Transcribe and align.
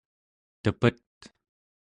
tepet 0.63 1.13